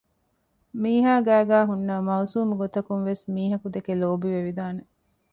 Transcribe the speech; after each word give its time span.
މީހާ 0.81 1.13
ގައިގައި 1.27 1.67
ހުންނަ 1.69 1.95
މައުސޫމުގޮތަކުންވެސް 2.07 3.23
މީހަކު 3.35 3.67
ދެކެ 3.75 3.93
ލޯބިވެވިދާނެ 4.01 4.81